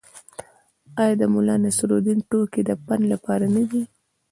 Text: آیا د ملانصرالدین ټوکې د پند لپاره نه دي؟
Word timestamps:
آیا 1.01 1.15
د 1.21 1.23
ملانصرالدین 1.35 2.19
ټوکې 2.29 2.61
د 2.65 2.71
پند 2.85 3.03
لپاره 3.13 3.45
نه 3.55 3.63
دي؟ 3.69 3.81